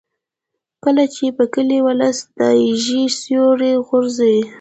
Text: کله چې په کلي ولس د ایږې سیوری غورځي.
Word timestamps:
کله 0.83 1.03
چې 1.15 1.25
په 1.37 1.43
کلي 1.53 1.79
ولس 1.87 2.17
د 2.37 2.39
ایږې 2.61 3.03
سیوری 3.19 3.73
غورځي. 3.85 4.37